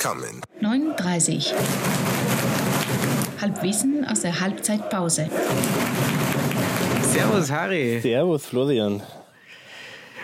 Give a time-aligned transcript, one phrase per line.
[0.00, 0.40] coming.
[0.60, 1.54] 39.
[3.40, 5.28] Halbwissen aus der Halbzeitpause.
[7.12, 8.00] Servus, Harry.
[8.00, 9.02] Servus, Florian.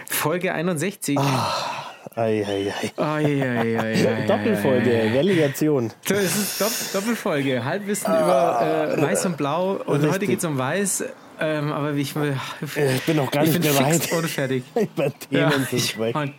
[0.09, 1.19] Folge 61.
[1.19, 2.93] Ei, ei, ei.
[2.97, 5.11] Ei, ei, ei, ei, Doppelfolge.
[5.13, 5.93] Relegation.
[6.09, 7.63] Es ist Dopp Doppelfolge.
[7.63, 9.73] Halbwissen über äh, Weiß und Blau.
[9.73, 10.13] Und Richtig.
[10.13, 11.05] heute geht es um Weiß.
[11.39, 12.35] Ähm, aber wie ich will.
[12.63, 14.65] Ich bin noch gar ich nicht bin mehr fix weit, unfertig.
[14.75, 16.35] über Ja, Themen zu ich, sprechen.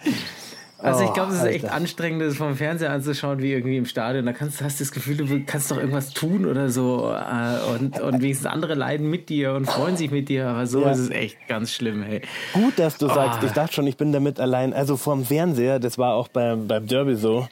[0.80, 1.76] Also ich glaube, es ist echt Alter.
[1.76, 4.26] anstrengend, das vom Fernseher anzuschauen, wie irgendwie im Stadion.
[4.27, 7.12] Da kannst, hast du das Gefühl, du kannst doch irgendwas tun oder so.
[7.12, 10.48] Äh, und, und wenigstens andere leiden mit dir und freuen sich mit dir.
[10.48, 10.91] Aber so Ja.
[10.91, 12.21] ist es echt ganz schlimm, hey.
[12.54, 13.45] Gut, dass du sagst, Ah.
[13.45, 14.73] ich dachte schon, ich bin damit allein.
[14.73, 17.48] Also vorm Fernseher, das war auch beim, beim Derby so,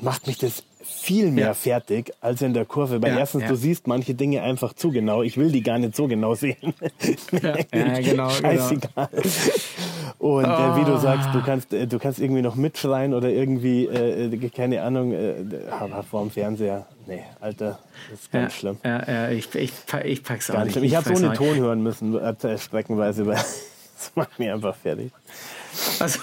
[0.00, 0.64] macht mich das
[1.08, 1.54] viel mehr Ja.
[1.54, 3.00] fertig als in der Kurve.
[3.02, 3.48] Weil Ja, erstens, ja.
[3.48, 5.22] du siehst manche Dinge einfach zu genau.
[5.22, 6.74] Ich will die gar nicht so genau sehen.
[7.42, 9.08] Ja, ja, genau, Scheißegal.
[10.18, 10.98] Und äh, wie du Ah.
[10.98, 15.12] sagst, du kannst, äh, du kannst irgendwie noch mitschreien oder irgendwie, äh, äh, keine Ahnung,
[15.12, 15.36] äh,
[15.70, 17.78] aber vorm Fernseher, nee, Alter,
[18.10, 18.76] das ist ganz schlimm.
[18.84, 19.72] Ja, ja, ich, ich,
[20.04, 20.72] ich pack's auch Ganz nicht.
[20.74, 20.84] schlimm.
[20.84, 23.36] Ich habe pack's ohne auch Ton hören müssen, äh, streckenweise, weil
[23.96, 25.12] das macht mich einfach fertig.
[26.00, 26.18] Also,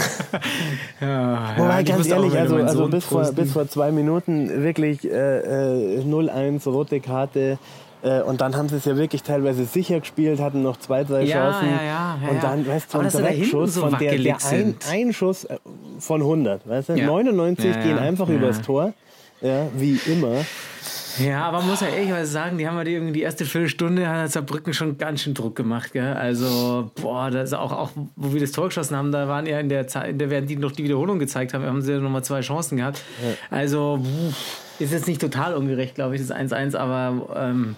[1.00, 5.98] ja, Wobei, ja, ganz ehrlich, also, also bis, vor, bis vor zwei Minuten wirklich äh,
[5.98, 7.58] äh, 0-1, rote Karte.
[8.02, 11.24] Äh, und dann haben sie es ja wirklich teilweise sicher gespielt, hatten noch zwei, drei
[11.24, 11.68] Ja, Chancen.
[11.68, 15.44] ja, ja, ja, und dann, weißt du, ein so von der, der ein, ein Schuss
[15.44, 15.58] äh,
[15.98, 16.94] von 100, weißt du?
[16.94, 17.06] Ja.
[17.06, 18.94] 99 Ja, gehen einfach übers Tor.
[19.42, 20.44] Ja, wie immer.
[21.18, 24.30] Ja, aber man muss ja ehrlicherweise sagen, die haben die, irgendwie die erste Viertelstunde hat
[24.30, 26.14] Saarbrücken schon ganz schön Druck gemacht, gell?
[26.14, 29.58] Also, boah, das ist auch, auch, wo wir das Tor geschossen haben, da waren ja
[29.60, 31.98] in der Zeit, in der während die noch die Wiederholung gezeigt haben, haben sie ja
[31.98, 33.02] nochmal zwei Chancen gehabt.
[33.50, 34.02] Also,
[34.78, 37.76] ist jetzt nicht total ungerecht, glaube ich, das 1-1, aber ähm,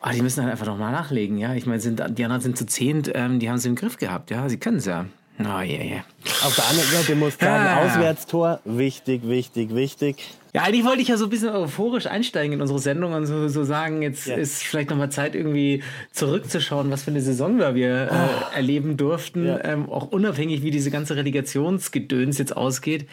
[0.00, 1.54] ah, die müssen halt einfach nochmal nachlegen, ja.
[1.54, 4.30] Ich meine, sind, die anderen sind zu zehnt, ähm, die haben sie im Griff gehabt,
[4.30, 4.48] ja.
[4.48, 5.06] Sie können es ja.
[5.42, 6.04] Oh, yeah, yeah.
[6.44, 7.80] Auf der anderen Seite muss ich sagen, Ja.
[7.82, 10.34] Auswärtstor, wichtig, wichtig, wichtig.
[10.52, 13.48] Ja, eigentlich wollte ich ja so ein bisschen euphorisch einsteigen in unsere Sendung und so,
[13.48, 14.34] so sagen, jetzt Ja.
[14.36, 19.46] ist vielleicht nochmal Zeit, irgendwie zurückzuschauen, was für eine Saison da wir äh, erleben durften.
[19.46, 19.64] Ja.
[19.64, 23.06] Ähm, auch unabhängig, wie diese ganze Relegationsgedöns jetzt ausgeht.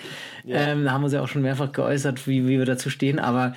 [0.47, 3.19] Ähm, da haben wir uns ja auch schon mehrfach geäußert, wie, wie wir dazu stehen.
[3.19, 3.53] Aber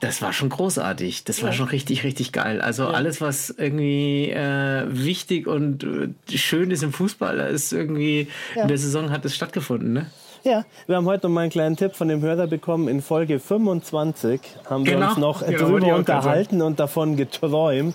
[0.00, 1.24] das war schon großartig.
[1.24, 2.60] Das war schon richtig, richtig geil.
[2.60, 8.68] Also alles, was irgendwie äh, wichtig und äh, schön ist im Fußball, ist irgendwie in
[8.68, 10.06] der Saison hat es stattgefunden, ne?
[10.42, 12.88] Ja, wir haben heute noch mal einen kleinen Tipp von dem Hörer bekommen.
[12.88, 14.40] In Folge 25
[14.70, 15.08] haben wir Genau.
[15.08, 17.94] uns noch auch gerade unterhalten und davon geträumt,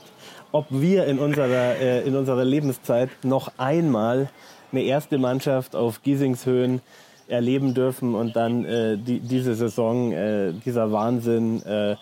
[0.51, 4.29] ob wir in unserer, äh, in unserer Lebenszeit noch einmal
[4.71, 6.81] eine erste Mannschaft auf Giesingshöhen
[7.27, 11.61] erleben dürfen und dann äh, die, diese Saison, äh, dieser Wahnsinn.
[11.63, 11.95] Äh,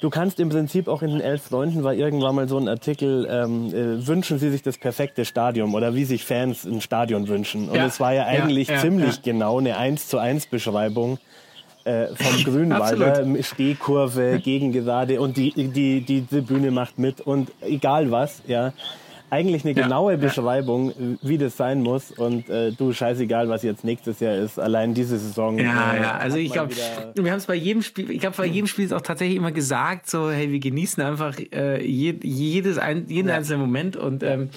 [0.00, 3.26] Du kannst im Prinzip auch in den elf Freunden war irgendwann mal so ein Artikel,
[3.30, 7.70] ähm, äh, wünschen Sie sich das perfekte Stadion oder wie sich Fans ein Stadion wünschen.
[7.70, 9.22] Und Ja, es war ja eigentlich ja, ziemlich ja.
[9.24, 11.18] genau eine 1 zu 1 Beschreibung
[11.84, 13.18] äh, vom Grünwalder.
[13.20, 13.44] Absolut.
[13.46, 18.74] Stehkurve, Gegengerade und die, die, die Tribüne macht mit und egal was, ja.
[19.34, 20.18] Eigentlich eine Ja, genaue ja.
[20.18, 22.12] Beschreibung, wie das sein muss.
[22.12, 24.60] Und äh, du, scheißegal, was jetzt nächstes Jahr ist.
[24.60, 25.58] Allein diese Saison.
[25.58, 26.72] Ja, äh, ja, also ich glaube,
[27.16, 30.08] wir haben es bei jedem Spiel, ich habe bei jedem Spiel auch tatsächlich immer gesagt,
[30.08, 34.50] so, hey, wir genießen einfach äh, je, jedes ein, jeden einzelnen Moment und ähm,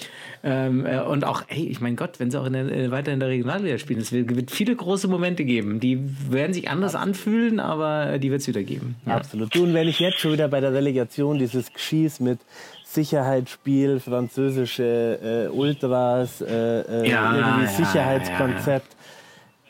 [0.44, 3.12] ähm, äh, und auch, hey, ich mein Gott, wenn sie auch in der, äh, weiter
[3.12, 6.00] in der Regionalliga spielen, es wird, viele große Momente geben, die
[6.30, 8.96] werden sich anders anfühlen, aber äh, die wird es wieder geben.
[9.08, 9.16] Ja.
[9.16, 9.56] Absolut.
[9.56, 12.40] Du, und wenn ich jetzt schon wieder bei der Relegation dieses Geschieß mit
[12.98, 18.96] Sicherheitsspiel, französische äh, Ultras, äh, äh, Ja, irgendwie ja, Sicherheitskonzept,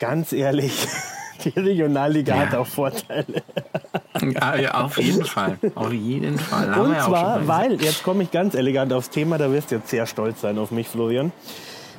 [0.00, 0.72] ganz ehrlich,
[1.44, 2.40] die Regionalliga Ja.
[2.46, 3.42] hat auch Vorteile.
[4.22, 6.74] Ja, ja, auf jeden Fall, auf jeden Fall.
[6.74, 9.74] Haben Und ja zwar, weil, jetzt komme ich ganz elegant aufs Thema, da wirst du
[9.76, 11.30] jetzt sehr stolz sein auf mich, Florian.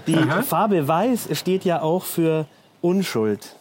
[0.08, 0.42] Die Aha.
[0.42, 2.48] Farbe Weiß steht ja auch für
[2.82, 3.56] Unschuld.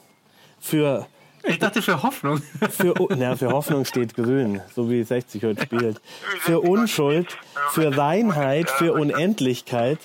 [0.58, 1.06] Für
[1.48, 2.42] Ich dachte für Hoffnung.
[2.70, 6.00] Für, na, für Hoffnung steht grün, so wie 60 heute spielt.
[6.40, 7.36] Für Unschuld,
[7.70, 9.98] für Reinheit, für Unendlichkeit,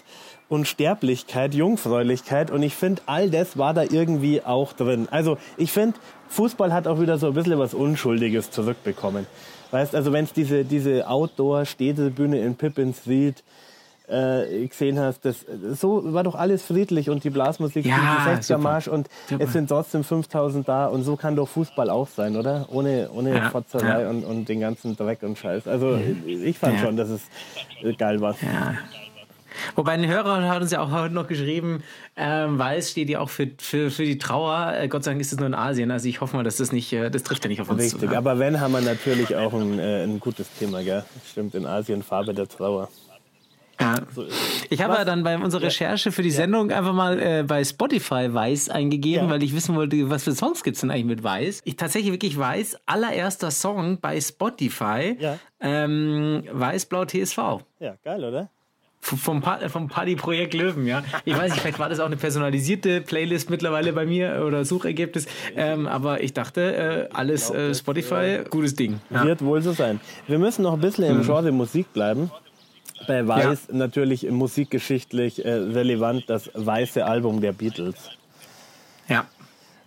[0.47, 2.49] Unsterblichkeit, Jungfräulichkeit.
[2.49, 5.07] Und ich finde, all das war da irgendwie auch drin.
[5.11, 5.99] Also ich finde,
[6.29, 9.27] Fußball hat auch wieder so ein bisschen was Unschuldiges zurückbekommen.
[9.71, 13.43] Weißt, also wenn es diese, diese Outdoor-Städtebühne in Pippins Ried
[14.07, 17.95] äh, gesehen hast, das, so war doch alles friedlich und die Blasmusik Ja,
[18.39, 18.55] super.
[18.55, 19.43] 60er Marsch und Super.
[19.43, 22.67] es sind trotzdem 5000 da und so kann doch Fußball auch sein, oder?
[22.71, 24.09] Ohne, ohne Ja, Fotzerei ja.
[24.09, 25.67] Und, und den ganzen Dreck und Scheiß.
[25.67, 25.97] Also
[26.27, 27.21] ich fand schon, dass es
[27.81, 28.35] äh, geil war.
[28.41, 28.75] Ja.
[29.75, 31.83] Wobei ein Hörer hat uns ja auch heute noch geschrieben,
[32.17, 34.73] ähm, Weiß steht ja auch für, für, für die Trauer.
[34.75, 35.91] Äh, Gott sei Dank ist es nur in Asien.
[35.91, 38.09] Also ich hoffe mal, dass das nicht, äh, das trifft ja nicht auf uns Richtig,
[38.09, 38.15] zu.
[38.17, 41.03] aber wenn, haben wir natürlich auch ein, äh, ein gutes Thema, gell?
[41.29, 42.89] Stimmt, in Asien Farbe der Trauer.
[43.79, 43.95] Ja.
[44.69, 48.33] ich habe ja dann bei unserer Recherche für die Sendung einfach mal äh, bei Spotify
[48.33, 49.31] Weiß eingegeben, ja.
[49.31, 51.61] weil ich wissen wollte, was für Songs gibt es denn eigentlich mit Weiß.
[51.65, 55.39] Ich tatsächlich wirklich weiß, allererster Song bei Spotify, ja.
[55.59, 57.37] ähm, Weiß-Blau TSV.
[57.79, 58.49] Ja, geil, oder?
[59.03, 61.03] vom, vom Party-Projekt Löwen, ja.
[61.25, 65.27] Ich weiß nicht, vielleicht war das auch eine personalisierte Playlist mittlerweile bei mir oder Suchergebnis,
[65.55, 69.01] ähm, aber ich dachte, äh, alles äh, Spotify, äh, gutes Ding.
[69.09, 69.25] Ja.
[69.25, 69.99] Wird wohl so sein.
[70.27, 71.25] Wir müssen noch ein bisschen im hm.
[71.25, 72.31] Genre Musik bleiben.
[73.07, 73.75] Bei Weiß ja.
[73.75, 78.11] natürlich musikgeschichtlich äh, relevant das weiße Album der Beatles.
[79.07, 79.25] Ja.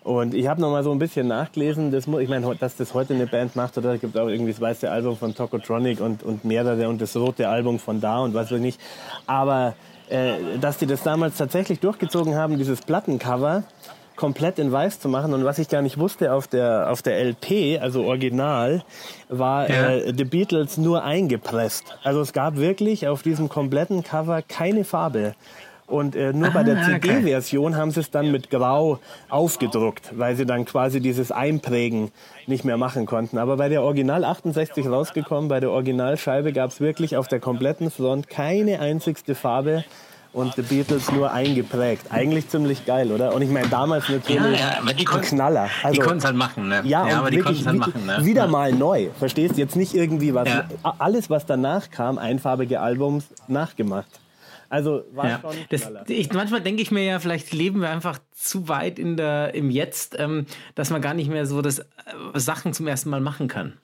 [0.03, 3.15] Und ich habe noch mal so ein bisschen nachgelesen, das, ich meine, dass das heute
[3.15, 6.45] eine Band macht, oder es gibt auch irgendwie das weiße Album von Tokotronic und, und
[6.45, 8.81] mehrere und das rote Album von da und was weiß ich nicht.
[9.27, 9.75] Aber
[10.09, 13.65] äh, dass die das damals tatsächlich durchgezogen haben, dieses Plattencover
[14.17, 17.23] komplett in weiß zu machen und was ich gar nicht wusste auf der auf der
[17.23, 18.83] LP, also original,
[19.29, 19.91] war ja.
[19.91, 21.97] äh, The Beatles nur eingepresst.
[22.03, 25.35] Also es gab wirklich auf diesem kompletten Cover keine Farbe.
[25.87, 27.81] Und äh, nur ah, bei der CD-Version okay.
[27.81, 28.99] haben sie es dann mit Grau
[29.29, 32.11] aufgedruckt, weil sie dann quasi dieses Einprägen
[32.47, 33.39] nicht mehr machen konnten.
[33.39, 37.93] Aber bei der Original 68 rausgekommen, bei der Originalscheibe gab es wirklich auf der kompletten
[37.93, 39.85] Front keine einzigste Farbe
[40.37, 42.12] und The Beatles nur eingeprägt.
[42.12, 43.35] Eigentlich ziemlich geil, oder?
[43.35, 45.71] Und ich meine, damals natürlich ja, ja, die ein Knaller.
[45.83, 46.83] Also, die konnten es halt machen, ne?
[46.85, 48.19] Ja, ja aber die konnten es halt machen, ne?
[48.23, 49.09] Wieder mal neu.
[49.19, 49.56] Verstehst?
[49.56, 49.61] du?
[49.61, 50.47] Jetzt nicht irgendwie was.
[50.47, 50.69] Ja.
[50.99, 54.21] Alles, was danach kam, einfarbige Albums, nachgemacht.
[54.69, 55.41] Also war ja.
[55.41, 55.55] schon.
[55.71, 59.55] Das, ich, manchmal denke ich mir ja, vielleicht leben wir einfach zu weit in der,
[59.55, 60.44] im Jetzt, ähm,
[60.75, 61.85] dass man gar nicht mehr so das äh,
[62.35, 63.79] Sachen zum ersten Mal machen kann.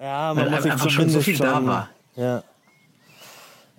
[0.00, 1.88] Ja, man Weil muss sich einfach schon so viel schon, da war.
[2.16, 2.42] Ja.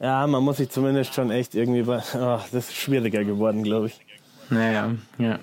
[0.01, 1.81] Ja, man muss sich zumindest schon echt irgendwie.
[1.81, 1.98] Oh,
[2.51, 4.00] das ist schwieriger geworden, glaube ich.
[4.50, 5.40] Naja, ja.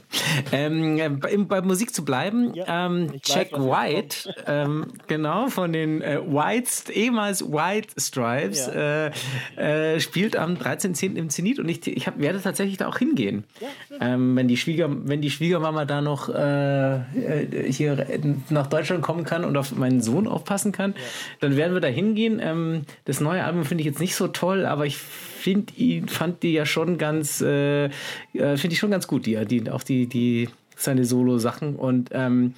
[0.53, 6.03] Ähm, bei, bei, Musik zu bleiben, ja, ähm, Jack weiß, White, ähm, genau, von den
[6.03, 9.07] äh, Whites, ehemals White Stripes, ja.
[9.07, 11.15] äh, äh, spielt am 13.10.
[11.15, 13.45] im Zenit und ich, ich hab, werde tatsächlich da auch hingehen.
[13.61, 13.69] Ja,
[14.01, 18.07] ähm, wenn, die Schwieger, wenn die Schwiegermama da noch äh, äh, hier
[18.51, 20.95] nach Deutschland kommen kann und auf meinen Sohn aufpassen kann,
[21.41, 22.41] dann werden wir da hingehen.
[22.43, 24.99] Ähm, das neue Album finde ich jetzt nicht so toll, aber ich
[25.47, 27.91] finde ihn, fand die ja schon ganz, äh, äh
[28.33, 31.77] finde ich schon ganz gut, die, die, auch die, die, seine Solo-Sachen.
[31.77, 32.55] Und ähm,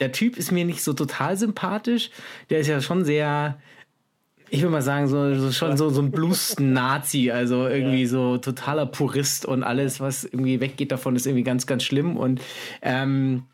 [0.00, 2.10] der Typ ist mir nicht so total sympathisch.
[2.50, 3.58] Der ist ja schon sehr,
[4.50, 8.86] ich würde mal sagen, so, so schon so, so ein Blues-Nazi, also irgendwie so totaler
[8.86, 12.16] Purist und alles, was irgendwie weggeht davon, ist irgendwie ganz, ganz schlimm.
[12.16, 12.40] Und
[12.82, 13.44] ähm,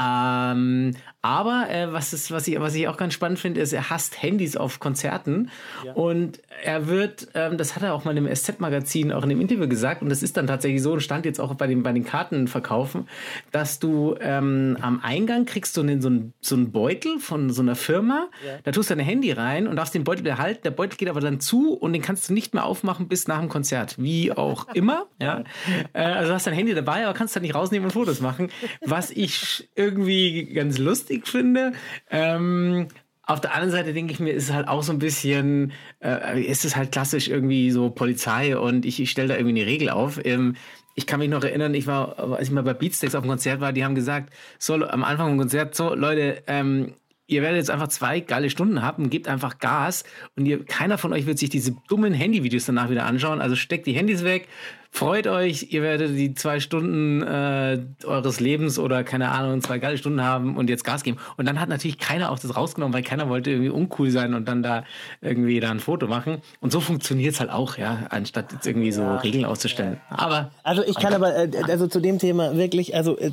[0.00, 0.92] ähm,
[1.22, 4.20] aber äh, was, ist, was, ich, was ich auch ganz spannend finde, ist, er hasst
[4.20, 5.50] Handys auf Konzerten.
[5.84, 5.92] Ja.
[5.92, 9.68] Und er wird, ähm, das hat er auch mal im SZ-Magazin auch in dem Interview
[9.68, 12.04] gesagt, und das ist dann tatsächlich so und stand jetzt auch bei den, bei den
[12.04, 13.08] Kartenverkaufen,
[13.52, 17.62] dass du ähm, am Eingang kriegst du einen, so, einen, so einen Beutel von so
[17.62, 18.58] einer Firma, ja.
[18.64, 20.62] da tust du dein Handy rein und darfst den Beutel behalten.
[20.64, 23.38] Der Beutel geht aber dann zu und den kannst du nicht mehr aufmachen bis nach
[23.38, 23.94] dem Konzert.
[23.96, 25.06] Wie auch immer.
[25.20, 25.44] ja.
[25.92, 28.50] Äh, also hast dein Handy dabei, aber kannst dann nicht rausnehmen und Fotos machen.
[28.84, 31.72] Was ich irgendwie ganz lustig lustig finde.
[32.10, 32.88] Ähm,
[33.24, 35.72] auf der anderen Seite denke ich mir, ist es halt auch so ein bisschen,
[36.02, 39.70] äh, ist es halt klassisch irgendwie so Polizei und ich, ich stelle da irgendwie eine
[39.70, 40.20] Regel auf.
[40.24, 40.56] Ähm,
[40.94, 43.60] ich kann mich noch erinnern, ich war, als ich mal bei Beatsteaks auf dem Konzert
[43.60, 46.94] war, die haben gesagt, so am Anfang vom Konzert, so Leute, ähm,
[47.26, 50.04] ihr werdet jetzt einfach zwei geile Stunden haben, gebt einfach Gas
[50.36, 53.40] und ihr, keiner von euch wird sich diese dummen Handyvideos danach wieder anschauen.
[53.40, 54.48] Also steckt die Handys weg,
[54.94, 59.96] freut euch, ihr werdet die zwei Stunden äh, eures Lebens oder keine Ahnung, zwei geile
[59.96, 61.16] Stunden haben und jetzt Gas geben.
[61.38, 64.46] Und dann hat natürlich keiner auch das rausgenommen, weil keiner wollte irgendwie uncool sein und
[64.46, 64.84] dann da
[65.22, 66.42] irgendwie da ein Foto machen.
[66.60, 69.16] Und so funktioniert es halt auch, ja, anstatt jetzt irgendwie so ja.
[69.16, 69.98] Regeln auszustellen.
[70.10, 70.50] Aber.
[70.62, 73.32] Also ich kann aber, äh, also zu dem Thema wirklich, also äh,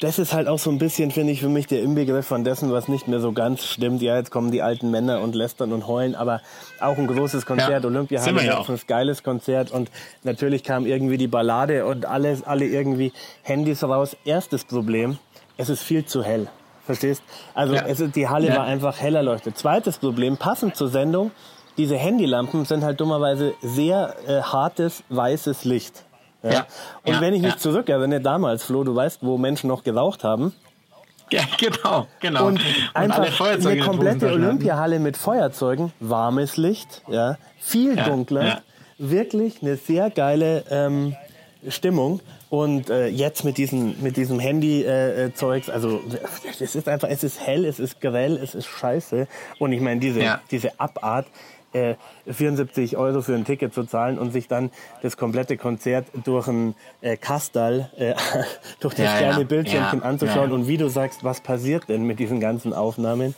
[0.00, 2.70] das ist halt auch so ein bisschen, finde ich, für mich der Inbegriff von dessen,
[2.70, 4.02] was nicht mehr so ganz stimmt.
[4.02, 6.42] Ja, jetzt kommen die alten Männer und lästern und heulen, aber
[6.78, 7.88] auch ein großes Konzert, ja.
[7.88, 9.90] Olympia haben wir auch ein geiles Konzert und
[10.24, 13.12] natürlich natürlich kam irgendwie die Ballade und alles, alle irgendwie
[13.42, 14.16] Handys raus.
[14.24, 15.18] Erstes Problem,
[15.56, 16.48] es ist viel zu hell.
[16.84, 17.22] Verstehst?
[17.54, 17.84] Also ja.
[17.86, 18.56] es ist, die Halle ja.
[18.56, 19.58] war einfach heller leuchtet.
[19.58, 21.32] Zweites Problem, passend zur Sendung,
[21.76, 26.04] diese Handylampen sind halt dummerweise sehr äh, hartes, weißes Licht.
[26.42, 26.50] Ja?
[26.50, 26.66] ja.
[27.04, 27.58] Und ja, wenn ich mich ja.
[27.58, 30.54] zurückerinnere, damals, Flo, du weißt, wo Menschen noch geraucht haben.
[31.30, 32.46] Ja, genau, genau.
[32.46, 38.62] Und, und einfach eine komplette Olympiahalle mit Feuerzeugen, warmes Licht, ja, viel dunkler
[38.98, 41.16] wirklich eine sehr geile ähm,
[41.68, 42.20] Stimmung.
[42.50, 46.00] Und äh, jetzt mit diesem, mit diesem Handy-Zeugs, äh, also
[46.60, 49.26] es ist einfach, es ist hell, es ist grell, es ist scheiße.
[49.58, 50.40] Und ich meine, diese, ja.
[50.50, 51.26] diese Abart,
[51.72, 54.70] äh, 74 Euro für ein Ticket zu zahlen und sich dann
[55.02, 58.14] das komplette Konzert durch ein äh, Kastal, äh,
[58.80, 59.44] durch das ja, kleine ja.
[59.44, 60.52] Bildschirmchen anzuschauen.
[60.52, 63.34] Und wie du sagst, was passiert denn mit diesen ganzen Aufnahmen?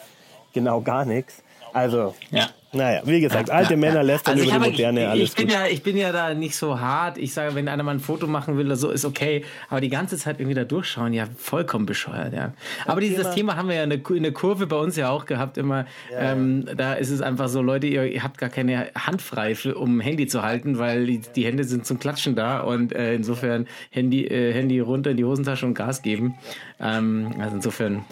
[0.52, 1.42] Genau gar nichts.
[1.72, 2.48] Also, Ja.
[2.72, 5.54] naja, wie gesagt, alte Männer lästern Also über die Moderne, ich, alles ich, bin gut.
[5.54, 7.18] ja, ich bin ja da nicht so hart.
[7.18, 9.44] Ich sage, wenn einer mal ein Foto machen will oder so, ist okay.
[9.68, 12.52] Aber die ganze Zeit irgendwie da durchschauen, ja, vollkommen bescheuert, ja.
[12.86, 14.96] Aber dieses Thema- Thema haben wir ja in der, Ku- in der Kurve bei uns
[14.96, 15.86] ja auch gehabt immer.
[16.16, 19.74] ähm, Da ist es einfach so, Leute, ihr, ihr habt gar keine Hand frei, für,
[19.76, 23.66] um Handy zu halten, weil die, die Hände sind zum Klatschen da und äh, insofern
[23.90, 26.34] Handy, äh, Handy runter in die Hosentasche und Gas geben.
[26.78, 28.04] Ähm, also insofern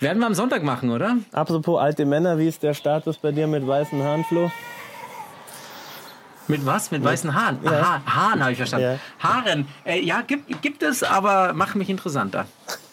[0.00, 1.16] werden wir am Sonntag machen, oder?
[1.32, 4.50] Apropos alte Männer, wie ist der Status bei dir mit weißen Haaren, Flo?
[6.46, 6.90] Mit was?
[6.90, 7.66] Mit weißen Haaren?
[7.66, 8.98] Aha, Haaren habe ich verstanden.
[9.20, 9.28] Ja.
[9.28, 9.66] Haaren.
[9.84, 12.46] Äh, ja, gibt, gibt es, aber mach mich interessanter.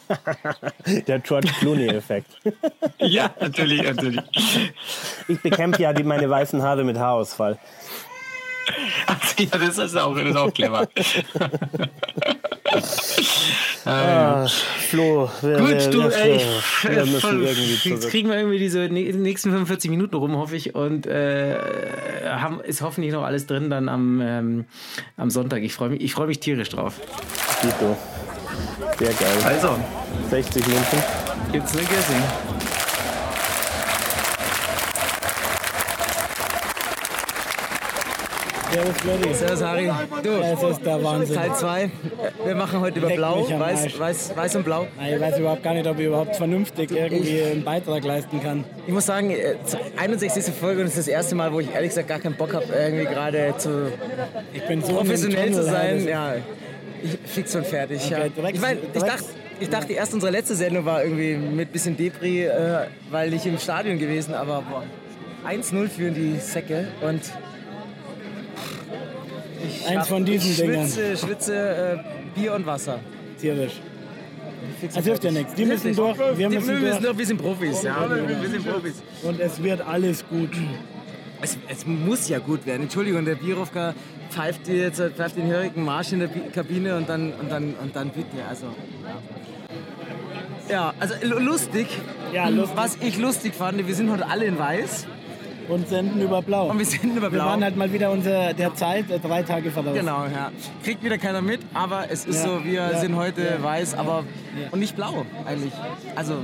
[1.08, 2.32] Der George Clooney-Effekt.
[3.00, 4.22] Ja, natürlich, natürlich.
[5.28, 7.58] Ich bekämpfe ja die, meine weißen Haare mit Haarausfall.
[9.08, 10.88] Also, ja, das ist auch, das ist auch clever.
[13.84, 14.46] Ah,
[14.90, 16.40] Flo, wir, wir, Gut, du, wir, ey,
[16.84, 18.10] wir müssen voll- irgendwie jetzt zurück.
[18.12, 20.76] kriegen wir irgendwie diese nä- nächsten 45 Minuten rum, hoffe ich.
[20.76, 21.56] Und äh,
[22.28, 24.66] haben, ist hoffentlich noch alles drin dann am, ähm,
[25.18, 25.64] am Sonntag.
[25.64, 26.94] Ich freue mich, ich freu mich tierisch drauf.
[27.62, 27.98] Tito.
[29.00, 29.38] Sehr geil.
[29.46, 29.76] Also,
[30.30, 31.04] 60 München.
[31.52, 32.24] gibt's eine Guessing.
[38.72, 39.34] Servus, Freddy.
[39.34, 39.92] Servus, Harry.
[40.24, 41.36] Du, Es ist der Wahnsinn.
[41.36, 41.92] Teil 2.
[42.46, 44.88] Wir machen heute über Leck Blau, weiß, weiß, weiß und Blau.
[45.14, 48.64] Ich weiß überhaupt gar nicht, ob ich überhaupt vernünftig irgendwie einen Beitrag leisten kann.
[48.88, 49.56] Ich muss sagen, äh,
[49.98, 50.54] 61.
[50.54, 52.66] Folge und es ist das erste Mal, wo ich ehrlich gesagt gar keinen Bock habe,
[52.74, 53.92] irgendwie gerade zu
[54.82, 56.08] so professionell zu sein.
[56.08, 56.36] Ja,
[57.04, 58.10] ich fix und fertig.
[58.10, 58.20] Ja.
[58.20, 59.24] Okay, direkt- Ich, mein, ich, dachte,
[59.60, 63.58] ich dachte erst, unsere letzte Sendung war irgendwie mit bisschen Depri, äh, weil ich im
[63.58, 64.84] Stadion gewesen, aber boah,
[65.50, 67.22] 1-0 führen die Säcke und
[69.66, 70.88] ich Eins hab- von diesen ich Dingern.
[70.88, 71.56] schwitze, schwitze
[72.36, 73.00] äh, Bier und Wasser.
[73.40, 73.74] Tierisch.
[74.96, 75.54] Und hilft ja nichts.
[75.56, 77.18] Die müssen durch, wir Die müssen müssen durch.
[77.18, 77.84] wir sind Profis.
[77.84, 79.02] Ja, wir sind Profis.
[79.24, 80.50] Und es wird alles gut.
[81.42, 82.84] Es, es muss ja gut werden.
[82.84, 83.94] Entschuldigung, der Birovka
[84.30, 87.74] pfeift, die jetzt, pfeift den hörigen Marsch in der Bi- Kabine und dann, und dann,
[87.82, 88.46] und dann bitte.
[88.48, 88.68] Also,
[90.70, 90.76] ja.
[90.76, 91.88] ja, also lu- lustig.
[92.34, 92.78] Ja, lustig.
[92.78, 95.08] Was ich lustig fand, wir sind heute alle in weiß
[95.70, 96.70] Und senden über Blau.
[96.70, 97.46] und wir sind über Wir blau.
[97.46, 99.94] waren halt mal wieder unser, der Zeit äh, drei Tage voraus.
[99.94, 100.52] Genau, ja.
[100.84, 103.64] Kriegt wieder keiner mit, aber es ist Ja, so, wir ja, sind heute ja.
[103.64, 104.24] weiß, aber
[104.72, 105.74] und nicht blau eigentlich.
[106.16, 106.36] Also,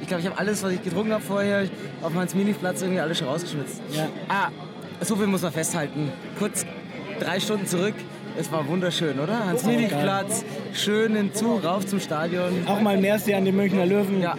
[0.00, 1.66] ich glaube, ich habe alles, was ich getrunken habe vorher,
[2.02, 3.80] auf meinem Miniplatz irgendwie alles schon rausgeschwitzt.
[3.92, 4.08] Ja.
[4.28, 4.48] Ah,
[5.00, 6.10] so viel muss man festhalten.
[6.38, 6.66] Kurz
[7.18, 7.94] drei Stunden zurück.
[8.38, 9.44] Es war wunderschön, oder?
[9.46, 9.88] Hans geil.
[10.02, 12.64] Platz, schön in Zug, rauf zum Stadion.
[12.66, 14.20] Auch mal Merci an die Münchner Löwen.
[14.22, 14.36] Ja.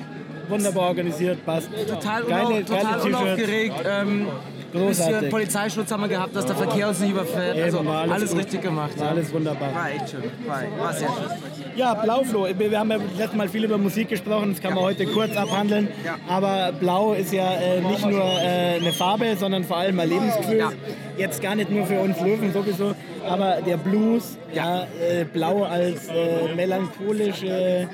[0.51, 1.69] Wunderbar organisiert, passt.
[1.87, 3.75] Total, geile, total geile unaufgeregt.
[3.85, 4.27] Ähm,
[4.71, 5.29] bisschen Großartig.
[5.29, 7.55] Polizeischutz haben wir gehabt, dass der Verkehr uns nicht überfährt.
[7.55, 8.91] Eben, Also war alles, alles richtig gemacht.
[8.99, 9.09] Ja.
[9.09, 9.73] alles wunderbar.
[9.73, 10.23] War echt schön.
[10.45, 11.75] War, war sehr schön.
[11.75, 12.47] Ja, Blauflo.
[12.57, 15.89] Wir haben ja letztes Mal viel über Musik gesprochen, das kann man heute kurz abhandeln.
[16.05, 16.15] Ja.
[16.27, 20.57] Aber Blau ist ja äh, nicht nur äh, eine Farbe, sondern vor allem ein Lebensgefühl.
[20.57, 20.71] Ja.
[21.17, 22.93] Jetzt gar nicht nur für uns Löwen sowieso,
[23.27, 24.83] aber der Blues, ja.
[24.83, 27.87] äh, Blau als äh, melancholische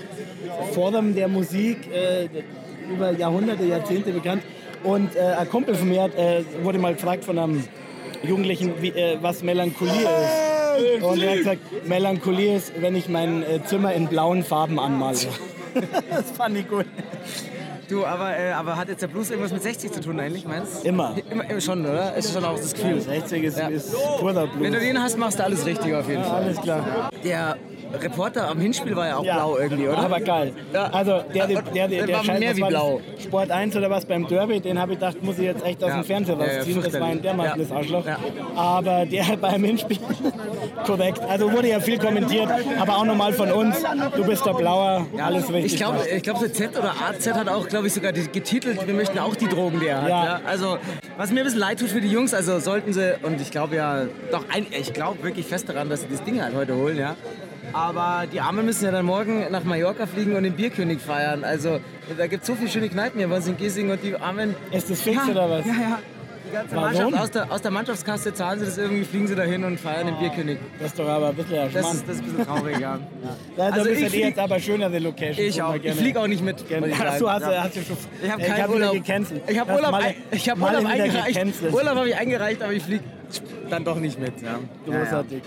[0.74, 2.28] Form der Musik, äh,
[2.92, 4.44] über Jahrhunderte, Jahrzehnte bekannt.
[4.84, 7.64] Und äh, ein Kumpel von mir hat, äh, wurde mal gefragt von einem
[8.24, 11.04] Jugendlichen, wie, was Melancholie ist.
[11.04, 15.18] Und er hat gesagt, Melancholie ist, wenn ich mein Zimmer in blauen Farben anmale.
[16.10, 16.86] das fand ich gut.
[17.90, 20.84] Du, aber, äh, aber hat jetzt der Blues irgendwas mit 60 zu tun eigentlich, meinst
[20.84, 20.88] du?
[20.90, 21.16] Immer.
[21.32, 22.14] Immer, immer schon, oder?
[22.16, 23.00] Ist schon auch das Gefühl.
[23.00, 23.68] 60 ist, Ja.
[23.70, 24.62] ist purer Blues.
[24.62, 26.44] Wenn du den hast, machst du alles richtig auf jeden Fall.
[26.44, 27.10] Alles klar.
[27.24, 27.56] Der
[28.02, 29.36] Reporter am Hinspiel war ja auch Ja.
[29.36, 29.98] blau irgendwie, oder?
[30.00, 30.54] Aber geil.
[30.92, 33.02] Also der, der, der, der, Der scheint, mehr wie blau.
[33.22, 35.92] Sport 1 oder was beim Derby, den habe ich gedacht, muss ich jetzt echt aus
[35.92, 36.82] dem Fernseher rausziehen.
[36.84, 37.22] das war ein fürchterlich.
[37.22, 37.64] dermaßen Ja.
[37.68, 38.06] das Arschloch.
[38.56, 39.98] Aber der beim Hinspiel,
[40.86, 41.22] korrekt.
[41.28, 43.78] Also wurde ja viel kommentiert, aber auch nochmal von uns.
[44.16, 45.74] Du bist der Blauer, alles richtig.
[45.74, 48.94] Ich glaube, ich glaub, so Z oder AZ hat auch, glaube ich, sogar getitelt, wir
[48.94, 50.10] möchten auch die Drogen, die er hat.
[50.10, 50.42] Ja.
[50.46, 50.78] Also,
[51.18, 53.76] was mir ein bisschen leid tut für die Jungs, also sollten sie, und ich glaube
[53.76, 56.98] ja, doch, ein, ich glaube wirklich fest daran, dass sie das Ding halt heute holen,
[56.98, 57.16] ja.
[57.74, 61.44] Aber die Armen müssen ja dann morgen nach Mallorca fliegen und den Bierkönig feiern.
[61.44, 61.80] Also,
[62.18, 64.56] da gibt es so viele schöne Kneipen hier bei uns in Giesing und die Armen.
[64.72, 65.66] Ist das fix ja, oder was?
[65.66, 66.00] Ja, ja.
[66.50, 66.94] Die ganze Warum?
[67.12, 70.08] Mannschaft aus der, aus der Mannschaftskasse zahlen sie das irgendwie, fliegen sie dahin und feiern
[70.08, 70.58] den Bierkönig.
[70.80, 73.00] Das ist doch aber ein bisschen Das ist, das ist ein bisschen traurig, ja.
[73.58, 75.40] Ja, Also da ich flieg- jetzt aber schönere Locations.
[75.40, 75.76] Ich wo auch.
[75.76, 76.62] Ich fliege auch nicht mit.
[76.62, 77.64] ich Ach hast, du- Ja.
[77.64, 77.98] hast du schon.
[78.24, 78.94] Ich habe keinen hab Urlaub.
[78.94, 79.42] Gecancelt.
[79.46, 81.40] Ich habe Urlaub, ein, ich hab Urlaub eingereicht.
[81.74, 83.04] Urlaub habe ich eingereicht, aber ich fliege
[83.70, 84.42] dann doch nicht mit.
[84.42, 84.58] Ja.
[84.86, 85.42] Großartig.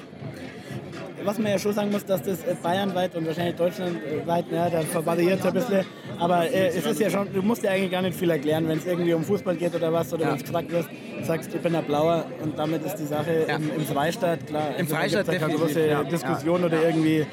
[1.24, 4.82] Was man ja schon sagen muss, dass das äh, bayernweit und wahrscheinlich deutschlandweit, ja, da
[5.06, 5.84] variiert es ein bisschen.
[6.18, 8.78] Aber äh, es ist ja schon, du musst ja eigentlich gar nicht viel erklären, wenn
[8.78, 10.28] es irgendwie um Fußball geht oder was, oder Ja.
[10.30, 10.86] wenn es gesagt wird,
[11.22, 13.56] sagst, ich bin ein Blauer und damit ist die Sache Ja.
[13.56, 14.68] im, im Freistaat, klar.
[14.78, 16.04] Im da Freistaat gibt's ja keine definitiv, große ja.
[16.04, 17.26] Diskussion oder irgendwie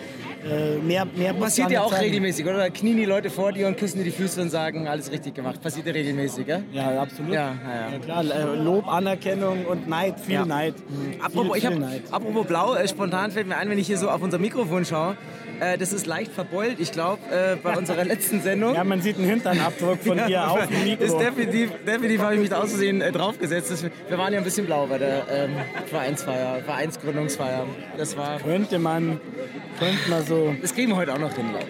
[0.46, 2.02] äh, mehr, mehr Passiert ja auch sein.
[2.02, 2.58] regelmäßig, oder?
[2.58, 5.36] Da knien die Leute vor dir und küssen dir die Füße und sagen, alles richtig
[5.36, 5.62] gemacht.
[5.62, 6.64] Passiert ja regelmäßig, gell?
[6.72, 7.34] Ja, absolut.
[7.34, 8.00] Ja, ja, ja.
[8.00, 10.46] klar, äh, Lob, Anerkennung und Neid, viel.
[10.46, 10.76] Neid.
[11.22, 12.02] Apropos, viel, ich hab, viel Neid.
[12.12, 15.18] apropos blau, äh, spontan fällt mir ein, wenn ich hier so auf unser Mikrofon schaue,
[15.60, 16.80] äh, das ist leicht verbeult.
[16.80, 18.76] Ich glaube, äh, bei unserer letzten Sendung.
[18.76, 21.20] Ja, man sieht einen Hinternabdruck von dir auf dem Ist Mikro.
[21.20, 23.86] definitiv, definitiv habe ich mich da aus Versehen draufgesetzt.
[24.08, 25.52] Wir waren ja ein bisschen blau bei der ähm,
[25.88, 27.66] Vereinsfeier, Vereinsgründungsfeier.
[27.98, 28.38] Das war.
[28.40, 29.20] Könnte man,
[29.80, 31.66] könnte man so Das kriegen wir heute auch noch hin, glaube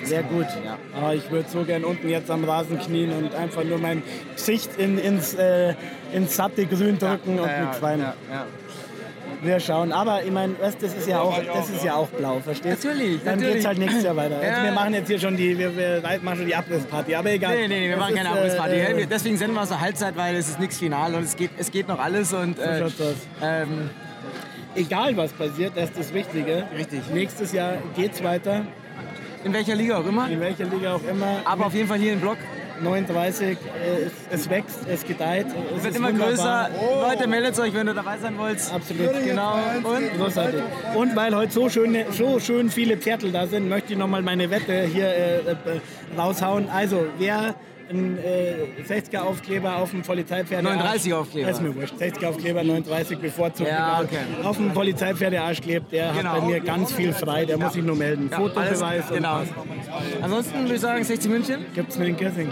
[0.00, 0.08] ich.
[0.08, 0.46] sehr gut.
[0.94, 4.02] Aber ich würde so gern unten jetzt am Rasen knien und einfach nur mein
[4.34, 5.74] Gesicht in, ins, äh,
[6.12, 8.02] ins satte Grün drücken und nichts weinen.
[8.02, 8.46] ja, ja.
[9.44, 9.90] Wir schauen.
[9.90, 12.88] Aber ich meine, das ist ja auch, das ist ja auch blau, verstehst du?
[12.88, 13.54] Natürlich, Dann natürlich.
[13.54, 14.40] geht's halt nächstes Jahr weiter.
[14.40, 14.50] Ja.
[14.50, 17.56] Also wir machen jetzt hier schon die, wir, wir machen schon die Abrissparty, aber egal.
[17.56, 18.74] Nee, nee, nee, wir Das machen keine Abrissparty.
[18.76, 21.50] äh, Deswegen senden wir aus der Halbzeit, weil es ist nichts final und es geht,
[21.58, 22.32] es geht noch alles.
[22.32, 23.14] Und, äh, schaut's aus.
[23.42, 23.90] ähm,
[24.74, 26.64] Egal was passiert, das ist das Wichtige.
[26.76, 27.00] Richtig.
[27.12, 28.62] Nächstes Jahr geht's weiter,
[29.44, 30.28] in welcher Liga auch immer.
[30.30, 31.40] in welcher Liga auch immer.
[31.44, 32.38] Aber auf jeden Fall hier im Block.
[32.80, 35.46] 39, äh, es, es wächst, es gedeiht.
[35.46, 36.68] Es Es wird immer wunderbar.
[36.70, 37.08] größer.
[37.10, 38.58] Leute, meldet euch, wenn ihr dabei sein wollt.
[38.74, 39.24] Absolut.
[39.24, 39.54] Genau.
[39.84, 40.62] Und Großartig.
[40.96, 44.50] Und weil heute so, schöne, so schön viele Pferdel da sind, möchte ich nochmal meine
[44.50, 45.54] Wette hier äh, äh,
[46.18, 46.68] raushauen.
[46.70, 47.54] Also, wer
[47.88, 51.48] einen äh, 60er-Aufkleber auf dem Polizeipferde 39er-Aufkleber.
[51.48, 51.94] Das ist mir wurscht.
[51.94, 53.68] 60er-Aufkleber, 39 bevorzugt.
[53.68, 54.18] Ja, okay.
[54.42, 56.30] Auf dem Polizeipferdearsch klebt, der Genau.
[56.30, 57.44] hat bei mir ganz viel frei.
[57.44, 58.28] Der muss sich nur melden.
[58.30, 59.40] Ja, Fotobeweis genau.
[59.40, 59.48] was.
[60.22, 61.66] ansonsten würde ich sagen 60 München.
[61.74, 62.50] Gibt's mit den Kissing.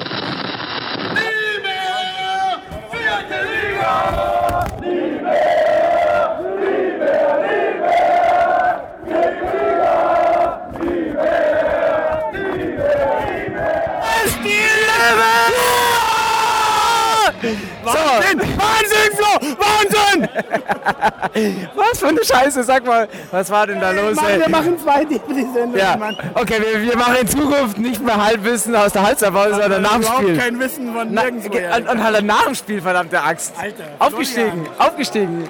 [17.84, 18.40] Wahnsinn!
[18.58, 19.56] Wahnsinn, Flo!
[19.58, 20.28] Wahnsinn!
[21.74, 23.08] Was für eine Scheiße, sag mal.
[23.30, 26.16] Was war denn da los, Mann, wir machen zwei die, die Sendung, Ja, Mann.
[26.34, 30.02] okay, wir, wir machen in Zukunft nicht mehr Halbwissen aus der Halbzeitpause, sondern nach dem
[30.04, 30.36] Spiel.
[30.38, 31.50] kein Wissen von Na, nirgendwo.
[31.50, 31.76] ge- her.
[31.76, 33.52] und, und halt nach dem Spiel, verdammte Axt.
[33.58, 35.48] Alter, Aufgestiegen, aufgestiegen.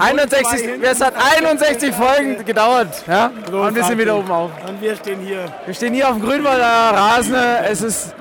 [0.00, 2.88] 61 61, es hat 61 Folgen gedauert.
[3.06, 3.30] Ja?
[3.52, 4.50] Und wir sind wieder oben auf.
[4.66, 5.44] Und wir stehen hier.
[5.66, 7.34] Wir stehen hier auf dem Grünwalder Rasen.
[7.34, 8.14] Es ist.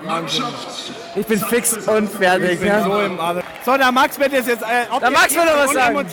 [1.16, 2.62] Ich bin fix und fertig.
[2.62, 2.84] Ja?
[3.66, 6.06] So, der Max wird jetzt, jetzt äh, Der Max will noch was sagen.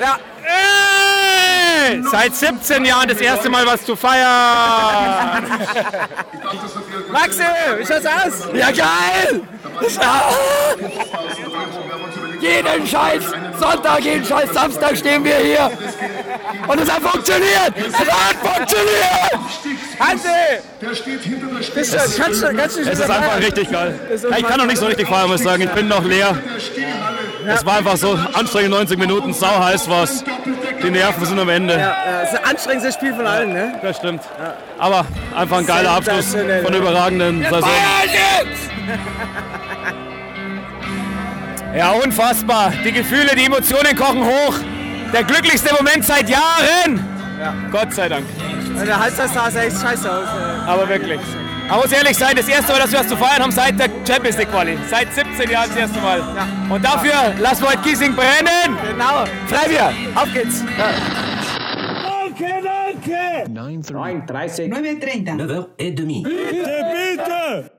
[0.00, 0.18] Ja.
[0.42, 2.02] Hey!
[2.10, 5.44] Seit 17 Jahren das erste Mal was zu feiern.
[7.12, 7.42] Maxi,
[7.78, 8.48] wie schaut's aus?
[8.54, 9.42] Ja, geil!
[12.40, 13.24] Jeden Scheiß
[13.58, 15.70] Sonntag, jeden Scheiß Samstag stehen wir hier.
[16.66, 17.72] Und es hat funktioniert!
[17.76, 19.38] Es hat funktioniert!
[19.98, 20.28] Hansi!
[20.80, 21.96] Der steht hinter der Spitze.
[21.96, 23.98] Du, kannst du, Es ist einfach richtig geil.
[24.38, 25.62] Ich kann noch nicht so richtig feiern, muss ich sagen.
[25.62, 26.36] Ich bin noch leer.
[27.46, 30.22] Es war einfach so anstrengend, 90 Minuten, sau heiß war's.
[30.82, 31.78] Die Nerven sind am Ende.
[31.78, 33.78] Ja, es ist ein anstrengendstes Spiel von allen, ne?
[33.82, 34.22] Das stimmt.
[34.78, 37.62] Aber einfach ein geiler Abschluss von überragenden Saison.
[41.76, 42.72] Ja, unfassbar.
[42.84, 44.54] Die Gefühle, die Emotionen kochen hoch.
[45.12, 47.04] Der glücklichste Moment seit Jahren.
[47.70, 48.26] Gott sei Dank.
[48.78, 50.24] Und der Halbzeit sah es echt scheiße aus.
[50.26, 50.70] äh.
[50.70, 51.20] Aber wirklich.
[51.68, 53.90] Man muss ehrlich sein, das erste Mal, dass wir was zu feiern haben seit der
[54.06, 54.78] Champions League Quali.
[54.88, 56.22] Seit 17 Jahren das erste Mal.
[56.70, 58.76] Und dafür lassen wir heute Giesing brennen.
[58.88, 59.24] Genau.
[59.48, 60.64] Freibier, auf geht's.
[63.48, 64.68] 9h30.
[64.68, 64.68] 9h30.
[64.70, 66.22] 9h30.
[66.22, 67.70] Bitte, bitte.